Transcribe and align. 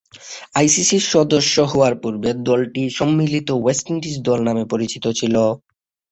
আইসিসি’র 0.55 1.03
সদস্য 1.13 1.55
হবার 1.71 1.93
পূর্বে 2.01 2.29
দলটি 2.43 2.83
সম্মিলিত 2.99 3.47
ওয়েস্ট 3.55 3.85
ইন্ডিজ 3.91 4.15
দল 4.27 4.39
নামে 4.47 4.63
পরিচিত 4.71 5.05
ছিল। 5.19 5.35